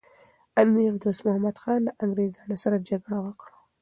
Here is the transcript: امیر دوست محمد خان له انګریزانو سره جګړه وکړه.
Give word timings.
امیر 0.61 0.91
دوست 1.03 1.21
محمد 1.25 1.57
خان 1.61 1.79
له 1.85 1.91
انګریزانو 2.03 2.55
سره 2.63 2.85
جګړه 2.89 3.17
وکړه. 3.21 3.53